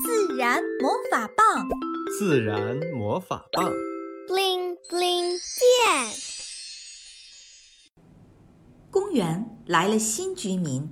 [0.00, 1.68] 自然魔法棒，
[2.18, 3.70] 自然魔法棒
[4.26, 6.14] ，bling bling 变。
[8.90, 10.88] 公园来了新居民。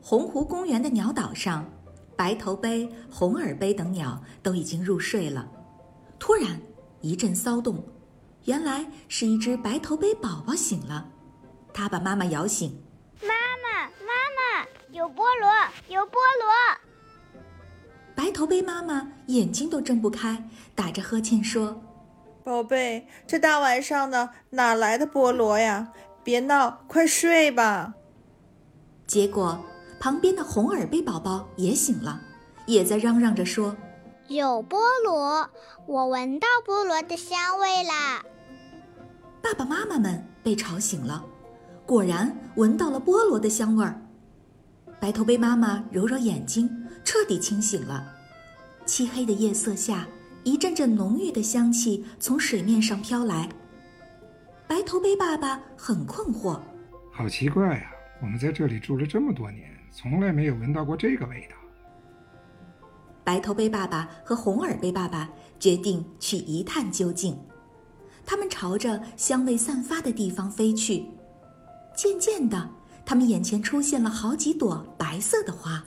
[0.00, 1.68] 洪湖公园的鸟岛上，
[2.16, 5.50] 白头杯、红耳杯等鸟都已经入睡了。
[6.20, 6.60] 突然
[7.00, 7.84] 一阵骚动，
[8.44, 11.10] 原来是一只白头杯宝宝醒了，
[11.74, 12.80] 它把妈妈摇醒。
[14.92, 15.50] 有菠萝，
[15.88, 16.52] 有菠萝。
[18.14, 21.80] 白头杯妈妈眼睛都睁不开，打着呵欠说
[22.44, 25.94] ：“宝贝，这大晚上的哪来的菠萝呀？
[26.22, 27.94] 别闹，快睡吧。”
[29.08, 29.64] 结果
[29.98, 32.20] 旁边的红耳杯宝宝也醒了，
[32.66, 33.74] 也在嚷嚷着说
[34.28, 35.48] ：“有菠萝，
[35.86, 38.22] 我闻到菠萝的香味啦！”
[39.42, 41.24] 爸爸妈妈们被吵醒了，
[41.86, 43.98] 果然闻到了菠萝的香味儿。
[45.02, 46.70] 白头杯妈妈揉揉眼睛，
[47.02, 48.06] 彻底清醒了。
[48.86, 50.06] 漆黑的夜色下，
[50.44, 53.48] 一阵阵浓郁的香气从水面上飘来。
[54.68, 56.60] 白头杯爸爸很困惑
[57.10, 57.90] ：“好奇怪呀，
[58.20, 61.56] 我们在这里住了这么多年，从来没有闻到过这个味道。”
[63.24, 67.36] 白头杯爸爸和红耳杯爸爸决定去一探究竟。
[68.24, 71.06] 他们朝着香味散发的地方飞去。
[71.96, 72.70] 渐渐的。
[73.04, 75.82] 他们眼前出现了好几朵白色的花，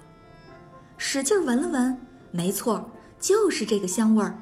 [0.98, 1.98] 使劲闻了闻，
[2.32, 4.38] 没错，就是这个香味儿。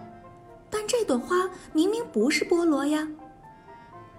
[0.70, 3.08] 但这朵花明明不是菠萝呀！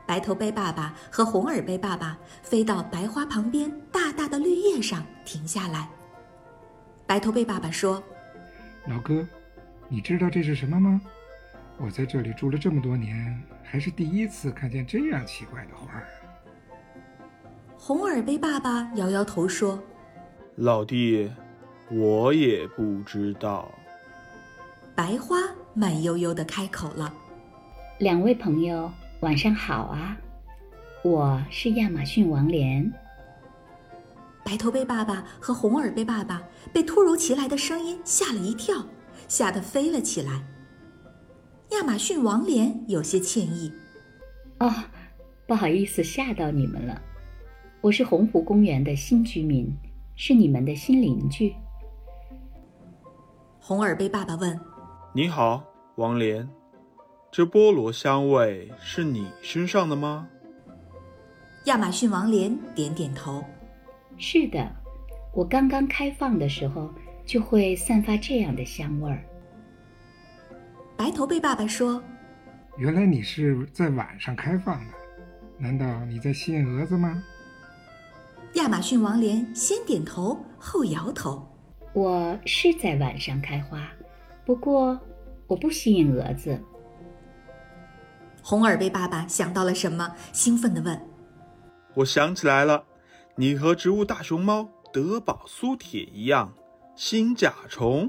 [0.06, 5.88] 白头杯爸爸和红耳杯爸爸飞到白花旁边大大的绿叶上停下来。
[7.06, 8.02] 白头杯爸爸说
[8.86, 9.26] ：“老哥，
[9.88, 11.00] 你知道这是什么吗？
[11.76, 16.06] 我在这里住了这么多年，还是第一次看见这样奇怪的花儿。”
[17.86, 19.78] 红耳杯爸爸摇摇头说
[20.56, 21.30] ：“老弟，
[21.90, 23.70] 我也不知道。”
[24.96, 25.36] 白花
[25.74, 27.12] 慢悠悠的开口了
[28.00, 30.16] ：“两位朋友，晚上好啊！
[31.02, 32.90] 我是亚马逊王莲。”
[34.42, 36.42] 白头杯爸爸和红耳杯爸爸
[36.72, 38.82] 被突如其来的声音吓了一跳，
[39.28, 40.42] 吓得飞了起来。
[41.72, 43.70] 亚马逊王莲有些歉意
[44.60, 44.72] ：“哦，
[45.46, 46.98] 不好意思，吓到你们了。”
[47.84, 49.70] 我是洪湖公园的新居民，
[50.16, 51.54] 是你们的新邻居。
[53.60, 54.58] 红耳杯爸爸问
[55.12, 55.62] ：“你好，
[55.96, 56.48] 王莲，
[57.30, 60.26] 这菠萝香味是你身上的吗？”
[61.66, 63.44] 亚马逊王莲点点头
[64.16, 64.66] ：“是的，
[65.34, 66.90] 我刚刚开放的时候
[67.26, 69.22] 就会散发这样的香味儿。”
[70.96, 72.02] 白头杯爸爸说
[72.80, 74.94] ：“原来你是在晚上开放的，
[75.58, 77.22] 难道你在吸引蛾子吗？”
[78.54, 81.44] 亚马逊王莲先点头后摇头
[81.92, 83.90] ：“我是在晚上开花，
[84.46, 84.98] 不过
[85.48, 86.60] 我不吸引蛾子。”
[88.42, 91.00] 红耳杯爸爸想到了什么，兴奋地问
[91.94, 92.84] ：“我想起来了，
[93.34, 96.54] 你和植物大熊猫德宝苏铁一样，
[96.94, 98.08] 新甲虫。”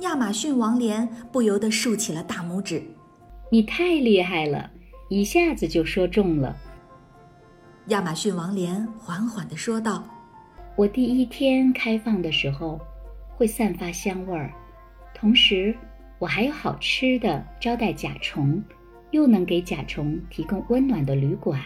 [0.00, 2.82] 亚马逊王莲不由得竖起了大拇指
[3.52, 4.70] ：“你太厉害了，
[5.10, 6.56] 一下子就说中了。”
[7.88, 10.04] 亚马逊王莲缓缓地说道
[10.76, 12.78] ：“我第一天开放的时候，
[13.34, 14.52] 会散发香味儿，
[15.14, 15.74] 同时
[16.18, 18.62] 我还有好吃的招待甲虫，
[19.10, 21.58] 又能给甲虫提供温暖的旅馆。”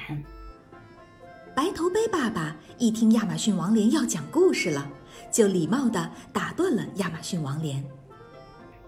[1.57, 4.89] 白头杯爸爸一听亚马逊王莲要讲故事了，
[5.29, 7.83] 就礼貌地打断了亚马逊王莲：“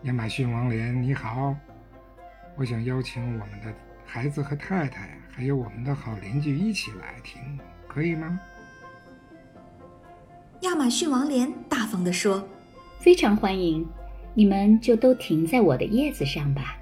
[0.04, 1.52] 亚马逊王莲，你好，
[2.56, 3.74] 我想邀请我们的
[4.06, 7.58] 孩子和太太。”还有我们的好邻居一起来听，
[7.88, 8.38] 可以吗？
[10.60, 12.46] 亚马逊王莲大方地说
[13.00, 13.84] ：“非常欢迎，
[14.32, 16.76] 你们就都停在我的叶子上吧。”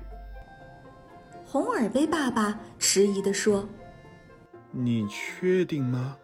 [1.46, 3.66] 红耳杯爸爸迟疑地说
[4.70, 6.18] ：“你确定吗？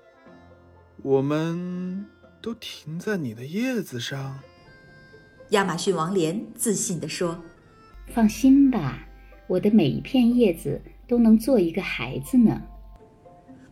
[1.02, 2.04] 我们
[2.42, 4.38] 都停在你的叶子上？”
[5.50, 7.42] 亚马逊王莲自信地说
[8.12, 9.08] ：“放心吧，
[9.46, 10.78] 我的每一片叶子。”
[11.08, 12.60] 都能做一个孩子呢。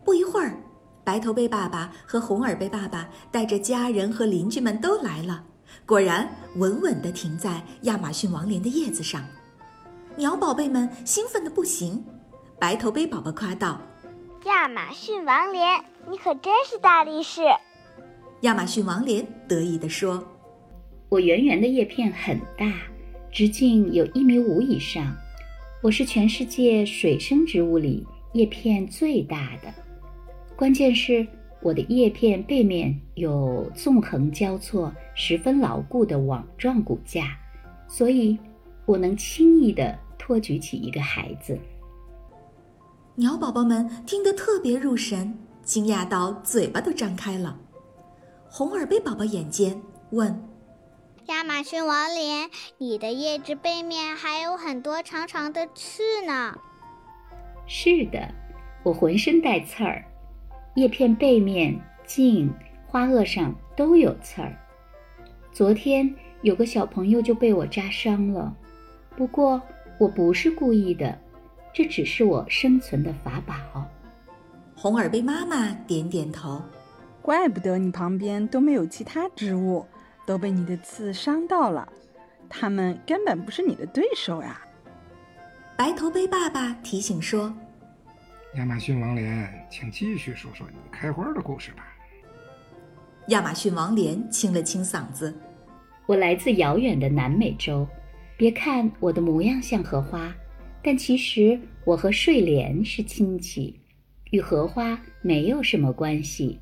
[0.03, 0.57] 不一会儿，
[1.03, 5.43] 白头贝爸爸和红耳贝爸爸带着家人和邻居们都来了，
[5.85, 9.23] 果然稳稳地停在亚马逊王莲的叶子上。
[10.15, 12.03] 鸟宝贝们兴奋的不行。
[12.59, 13.79] 白头贝宝宝夸道
[14.45, 15.79] ：“亚马逊王莲，
[16.09, 17.41] 你可真是大力士！”
[18.41, 20.23] 亚马逊王莲得意地说
[21.09, 22.73] ：“我圆圆的叶片很大，
[23.31, 25.15] 直径有一米五以上。”
[25.79, 28.03] 我是全世界水生植物里
[28.33, 29.71] 叶片最大的，
[30.55, 31.25] 关键是
[31.61, 37.37] 我的叶片背面有纵横交错、十分牢固的网状骨架，
[37.87, 38.35] 所以
[38.87, 41.57] 我能轻易地托举起一个孩子。
[43.13, 47.55] 鸟宝宝们听得特别入神，惊讶到嘴巴都张开了。
[48.49, 50.35] 红耳贝宝宝眼尖，问
[51.47, 56.59] ：“马逊王莲，你的叶子背面还有很多长长的刺呢
[57.65, 58.27] ？”“是的，
[58.83, 60.03] 我浑身带刺儿，
[60.75, 62.53] 叶片背面、茎、
[62.85, 64.53] 花萼上都有刺儿。
[65.53, 68.53] 昨天有个小朋友就被我扎伤了，
[69.15, 69.61] 不过
[69.97, 71.17] 我不是故意的。”
[71.73, 73.85] 这只是我生存的法宝。
[74.75, 76.61] 红耳贝妈妈点点头，
[77.21, 79.85] 怪不得你旁边都没有其他植物，
[80.27, 81.87] 都被你的刺伤到了。
[82.49, 84.61] 他们根本不是你的对手呀。
[85.77, 87.53] 白头杯爸爸提醒说
[88.55, 91.87] ：“亚马逊王莲，请继续说说你开花的故事吧。”
[93.29, 95.33] 亚马逊王莲清了清嗓子
[96.05, 97.87] ：“我来自遥远的南美洲，
[98.35, 100.33] 别看我的模样像荷花。”
[100.83, 103.77] 但其实我和睡莲是亲戚，
[104.31, 106.59] 与荷花没有什么关系。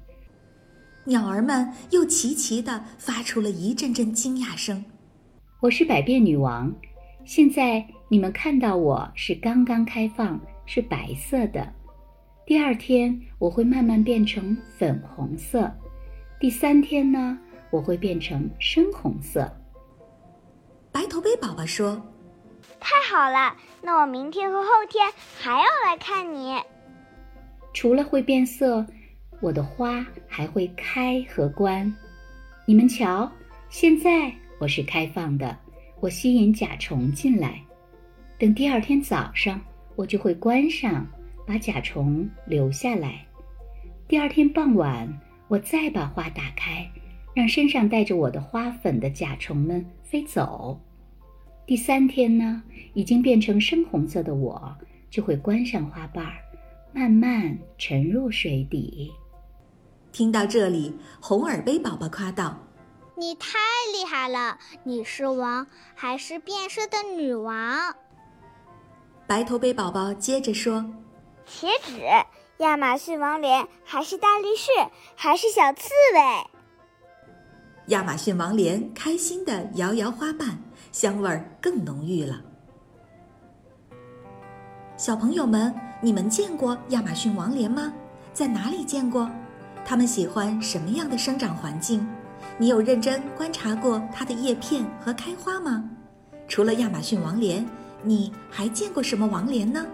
[1.08, 4.84] 鸟儿们又齐齐地发出了一阵阵惊讶声。
[5.62, 6.74] 我是百变女王，
[7.24, 11.72] 现在你们看到我是刚刚开放，是白色的。
[12.44, 15.72] 第二天我会慢慢变成粉红色，
[16.40, 17.38] 第三天呢，
[17.70, 19.48] 我会变成深红色。
[20.92, 22.02] 白头杯宝宝说。
[22.80, 25.08] 太好了，那我明天和后天
[25.38, 26.56] 还要来看你。
[27.74, 28.86] 除了会变色，
[29.46, 31.94] 我的花还会开和关。
[32.66, 33.32] 你们瞧，
[33.70, 35.56] 现在我是开放的，
[36.00, 37.62] 我吸引甲虫进来。
[38.40, 39.62] 等第二天早上，
[39.96, 41.08] 我就会关上，
[41.46, 43.24] 把甲虫留下来。
[44.08, 45.08] 第二天傍晚，
[45.48, 46.90] 我再把花打开，
[47.36, 50.82] 让身上带着我的花粉的甲虫们飞走。
[51.68, 52.64] 第三天呢，
[52.96, 54.76] 已经变成深红色的我
[55.12, 56.34] 就会关上花瓣儿，
[56.92, 59.12] 慢慢沉入水底。
[60.16, 62.58] 听到这里，红耳杯宝宝夸道
[63.20, 63.60] ：“你太
[63.92, 64.58] 厉害了！
[64.86, 67.94] 你是王还是变色的女王？”
[69.28, 70.86] 白头杯宝宝接着说
[71.46, 72.00] ：“茄子
[72.60, 74.72] 亚马逊王莲还是大力士
[75.18, 76.48] 还是小刺猬？”
[77.88, 80.58] 亚马逊王莲开心地摇摇花瓣。
[80.94, 82.42] 香味儿更浓郁了。
[84.96, 87.92] 小朋友们，你们见过亚马逊王莲吗？
[88.32, 89.30] 在哪里见过？
[89.86, 92.06] 它们喜欢什么样的生长环境？
[92.58, 95.88] 你有认真观察过它的叶片和开花吗？
[96.48, 97.64] 除了亚马逊王莲，
[98.02, 99.86] 你还见过什么王莲呢？